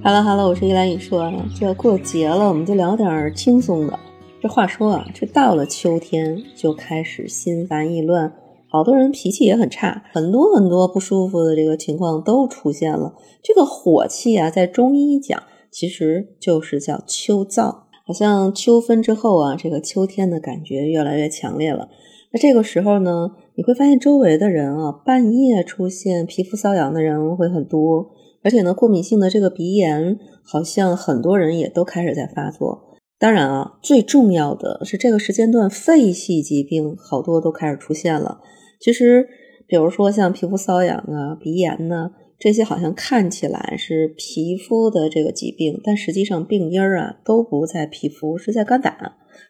[0.00, 3.98] Hello Hello，我是依兰雨说，这过节了，我们就聊点轻松的。
[4.40, 8.32] 这话说啊，这到了秋天就开始心烦意乱，
[8.68, 13.12] 好多人脾气也很差，很多很多不舒服的这个情况都出现了。
[13.42, 17.74] 这个火气啊，在中医讲，其实就是叫秋燥。
[18.06, 21.88] 好像秋分之后啊，这个秋天的感觉越来越强烈了。
[22.32, 28.12] 那这个时候呢，你会发现周围的人啊，半夜出现皮肤瘙痒的人会很多。
[28.48, 32.96] 而且呢，过敏性的这个鼻炎，好像很多人也都开始在发作。
[33.18, 38.40] 当然啊，最重要的是这个时间段，肺系疾病好多都开始出现了。
[38.80, 39.28] 其实，
[39.66, 48.96] 比如说像皮肤瘙痒啊、鼻炎呢，这些好像看起来是皮肤的这个疾病，但实际上病因儿啊都不在皮肤，是在肝胆，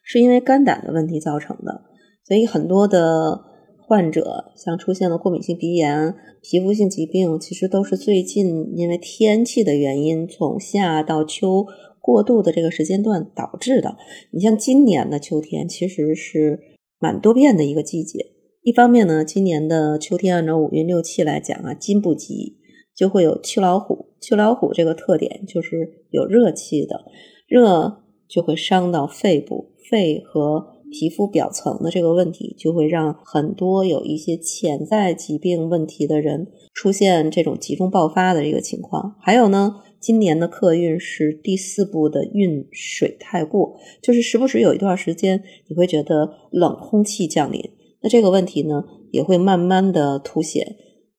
[0.03, 1.83] 是因为肝胆的问题造成的。
[2.27, 3.45] 所以很多的。
[3.89, 11.65] 患者像出现了过敏性鼻炎、皮肤性疾病，其实都是最近因为天气的原因，从夏到秋
[11.99, 13.97] 过渡的这个时间段导致的。
[14.31, 16.61] 你像今年的秋天，其实是
[16.99, 18.27] 蛮多变的一个季节。
[18.61, 22.59] 一方面呢，今年的秋天按照五运六气来讲啊，金不吉，
[22.95, 24.09] 就会有秋老虎。
[24.21, 27.07] 秋老虎这个特点就是有热气的，
[27.47, 30.78] 热就会伤到肺部，肺和。
[30.91, 39.15] 皮肤表层的这个问题，就会让很多有一些潜在疾病问题的人出现这种集中爆发的这个情况。
[39.21, 47.63] 还有呢，今年的客运是第四步的运水太过，就是时不时有一段时间你会觉得冷空气降临，
[48.03, 50.77] 那这个问题呢也会慢慢的凸显。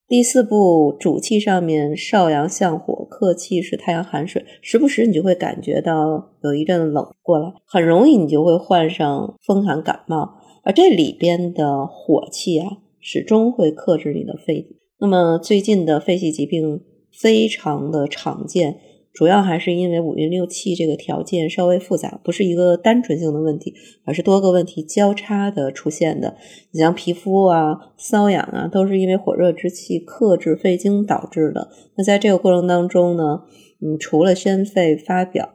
[0.10, 10.38] 第四步主气上面少阳向火，客气是太阳寒水，时不时你就会感觉到有一阵冷过来，很容易你就会患上风寒感冒。
[10.64, 12.68] 而这里边的火气啊，
[13.00, 14.68] 始终会克制你的肺。
[14.98, 18.80] 那么最近的肺系疾病非常的常见。
[19.14, 23.74] 主要还是因为五运六气这个条件稍微复杂，不是一个单纯性的问题，
[24.06, 26.38] 而是多个问题交叉的出现的。
[26.72, 31.70] 你像皮肤啊、瘙痒啊，都是因为火热之气克制肺经导致的。
[31.98, 33.42] 那在这个过程当中呢，
[33.82, 35.50] 嗯，除了宣肺发表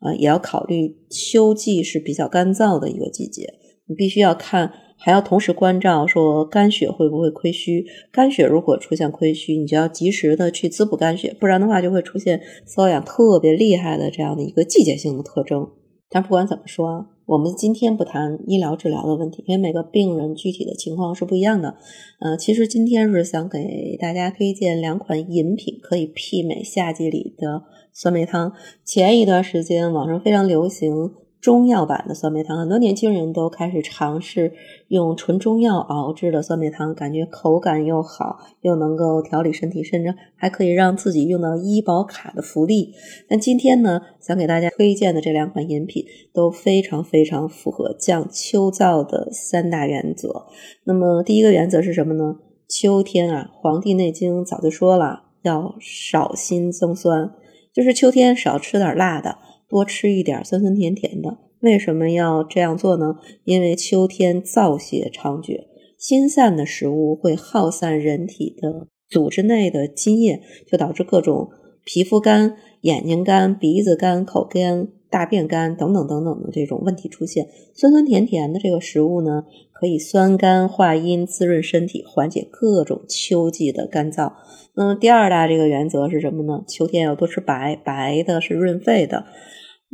[0.00, 3.54] 啊，也要考虑秋季是比较干燥的一个季节，
[3.86, 4.72] 你必须要看。
[5.06, 15.70] 还要同时关照说肝血会不会亏虚，肝血如果出现亏虚，你就要及时的去滋补肝血，不然的话就会出现瘙痒特别厉害的这样的一个季节性的特征。
[16.10, 21.76] 但不管怎么说，我们今天不谈医疗治疗的问题，因为每个病人具体的情况是不一样的。
[22.18, 27.62] 呃，其实今天是想给大家推荐两款饮品，可以媲美夏季里的
[27.92, 28.52] 酸梅汤。
[28.84, 31.12] 前一段时间网上非常流行。
[31.46, 34.52] 中药版的酸梅汤，很多年轻人都开始尝试
[34.88, 42.92] 用纯中药熬制的酸梅汤，感觉口感又好，又能够调理身体，甚至还可以让自己用到医保卡的福利。
[43.28, 50.46] 但今天呢，想给大家推荐的这两款饮品都非常非常符合降秋燥的三大原则。
[50.82, 52.38] 那么第一个原则是什么呢？
[52.68, 57.30] 秋天啊，《黄帝内经》早就说了，要少辛增酸，
[57.72, 59.38] 就是秋天少吃点辣的。
[59.68, 63.16] 多吃一点酸酸甜甜的，为什么要这样做呢？
[63.44, 65.66] 因为秋天燥邪猖獗，
[65.98, 71.50] 辛散的食物会耗散人体的组织内的津液，就导致各种
[71.84, 77.46] 皮肤干、眼睛干、鼻子干、口干、大便干等等等等的这种问题出现。
[77.74, 84.32] 酸酸甜甜的这个食物呢，可以酸甘化阴，滋润身体，缓解各种秋季的干燥。
[84.74, 86.64] 那么第二大这个原则是什么呢？
[86.68, 89.24] 秋天要多吃白，白的是润肺的。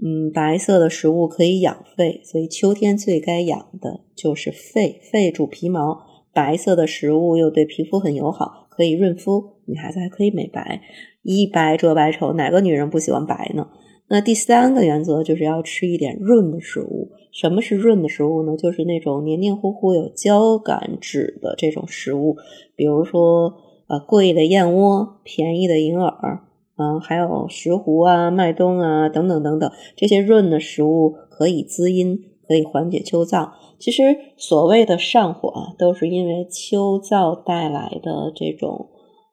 [0.03, 5.01] 嗯，白色的食物可以养肺，所以秋天最该养的就是肺。
[5.13, 5.99] 肺主皮毛，
[6.33, 9.61] 白色的食物又对皮肤很友好，可以润肤。
[9.67, 10.81] 女孩子还可以美白，
[11.23, 13.69] 一白遮百丑，哪个女人不喜欢白呢？
[14.13, 17.13] 那第三个原则就是要吃一点润的食物。
[17.33, 18.59] 什么是润的食物呢？
[18.59, 22.37] 就是那种黏黏糊糊、有胶感质的这种食物，
[22.77, 23.55] 比如说
[23.87, 26.41] 呃贵的燕窝，便宜的银耳。
[26.77, 33.53] 嗯，还有石斛啊、麦冬啊等等等等，这些润的食物可以滋阴，可以缓解秋燥。
[33.79, 34.03] 其实
[34.37, 38.91] 所谓的上火啊，都是因为秋燥带来的这种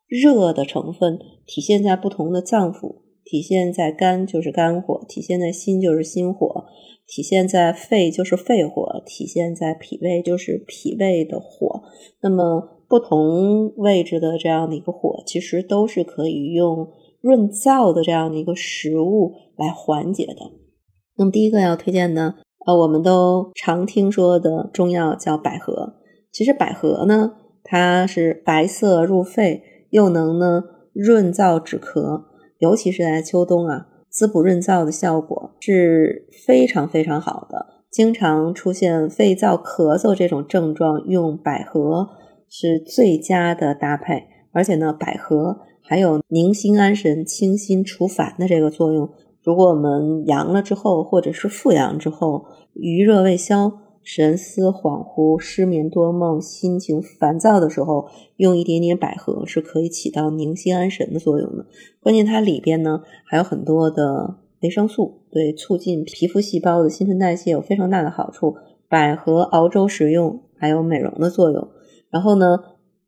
[0.08, 2.96] 热的成分体现在不同的脏腑，
[3.30, 6.66] 体现在肝就是肝火，体现在心就是心火，
[7.06, 11.84] 体现在肺就是肺火，体现在脾胃就是脾胃的火。
[12.22, 16.88] 那么不同位置的这样的一个火，其实都是可以用。
[17.22, 20.36] 润燥的这样的一个食物来缓解的。
[21.18, 22.36] 那么第一个要推荐呢，
[22.66, 25.96] 呃，我们都常听说的中药叫百合。
[26.32, 32.29] 其实百合呢，它是白色入肺，又能呢润燥止咳。
[32.60, 37.66] 尤其是在秋冬啊，滋补润燥的效果是非常非常好的。
[37.90, 42.08] 经常出现肺燥、咳嗽这种症状，用百合
[42.48, 44.26] 是最佳的搭配。
[44.52, 49.10] 而且呢，百合还有宁心安神、清心除烦的这个作用。
[49.44, 53.72] 如果我们阳了之后，或者是复阳之后，余热未消、
[54.12, 58.08] 神思恍惚、失眠多梦、心情烦躁的时候，
[58.38, 61.68] 用一点点百合是可以起到宁心安神的作用的。
[62.00, 68.56] 关键它里边呢还有很多的维生素，对促进皮肤细胞的新陈代谢有非常大的好处。
[68.88, 71.68] 百合熬粥食用还有美容的作用。
[72.10, 72.58] 然后呢，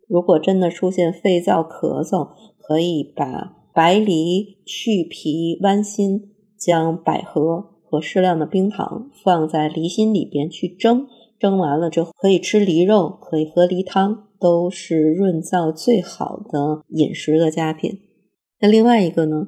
[0.07, 6.27] 如果真的出现肺燥咳嗽，可以把白梨去皮剜心。
[6.62, 11.06] 将百合和适量的冰糖放在梨心里边去蒸，
[11.38, 18.00] 蒸完了之后可以吃梨肉，可以喝梨汤，都是润燥最好的饮食的佳品。
[18.62, 19.48] 那另外一个呢，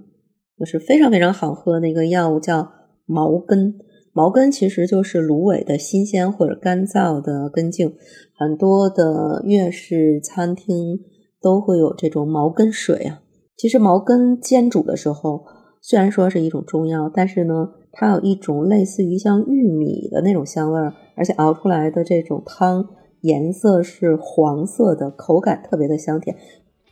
[0.60, 2.70] 就是非常非常好喝的一个药物叫
[3.06, 3.80] 毛根。
[4.12, 7.96] 毛根其实就是芦苇的新鲜或者干燥的根茎，
[8.36, 11.00] 很多的粤式餐厅
[11.42, 13.22] 都会有这种毛根水啊。
[13.56, 15.46] 其实毛根煎煮的时候。
[15.86, 22.90] 虽然说是一种中药，但是呢，它有一种类似于像玉米的那种香味儿，而且熬出来的这种汤
[23.22, 26.36] 颜色是黄色的，口感特别的香甜，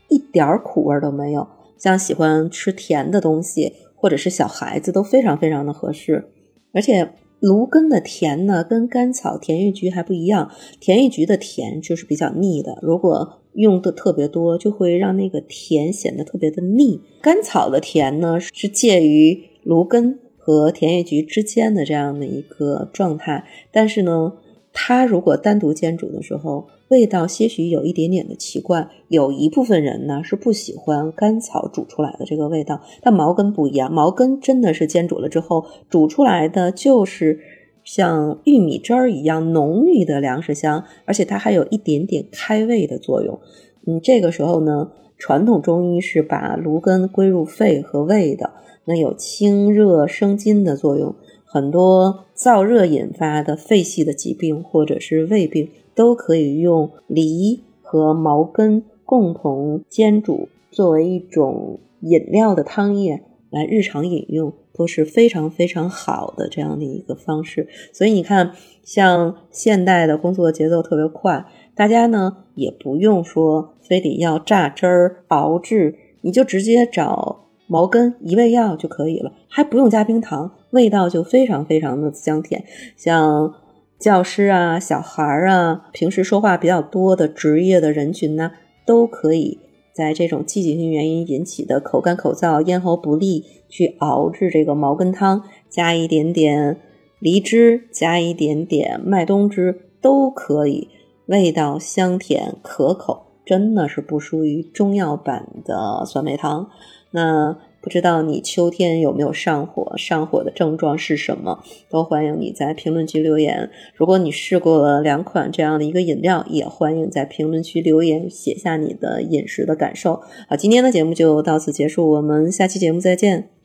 [0.09, 1.48] 一点儿苦味都没有。
[1.77, 6.30] 像喜欢吃甜的东西或者是小孩子都非常非常的合适。
[6.74, 17.01] 而且芦根的甜呢，跟甘草、甜玉菊还不一样，甜玉菊的甜就是比较腻的，如果用的特别多，就会让那个甜显得特别的腻。
[17.19, 20.19] 甘草的甜呢，是介于芦根
[20.51, 23.45] 和甜叶菊之间的这样的一个状态。
[23.71, 24.33] 但是呢，
[24.74, 28.89] 它如果单独煎煮的时候，味道些许有一点点的奇怪。
[29.07, 37.39] 有一部分人呢是不喜欢甘草煮出来的这个味道，但毛根不一样，毛根真的是煎煮了之后煮出来的就是。
[37.83, 43.39] 像玉米汁儿一样浓郁的粮食香，而且它还有一点点开胃的作用。
[43.88, 48.53] 嗯，这个时候呢，传统中医是把芦根归入肺和胃的，
[48.85, 51.13] 那有清热生津的作用。
[51.45, 63.21] 很多燥热引发的肺系的疾病或者是胃病，都可以用梨和茅根共同煎煮，作为一种饮料的汤液
[63.51, 64.51] 来日常饮用。
[64.73, 68.53] 都是非常非常好的这样的一个方式，所以你看，
[68.83, 71.45] 像现代的工作节奏特别快，
[71.81, 82.63] 大家呢也不用说非得要榨汁儿熬制，你就直接找毛根一味药就可以了，还不用加冰糖，味道就非常非常的香甜。
[82.95, 83.56] 像
[83.98, 88.51] 教师啊、小孩儿啊，平时说话比较多的职业的人群呢，
[88.86, 89.57] 都可以。
[89.92, 96.78] 在这种季节性原因引起的口干口燥、咽喉不利，去熬制这个毛根汤，加一点点
[97.18, 100.88] 梨汁，加一点点麦冬汁都可以，
[101.31, 106.69] 味道香甜可口，真的是不输于中药版的酸梅汤。
[107.10, 107.57] 那。
[107.83, 109.98] 不知道你秋天有没有上火？
[109.98, 111.63] 上火的症状是什么？
[111.89, 113.72] 都欢迎你在评论区留言。
[113.95, 120.22] 如果你试过了两款这样的一个饮料，也欢迎在评论区留言，写下你的饮食的感受。
[120.48, 123.60] 好，今天的节目就到此结束，我们下期节目再见。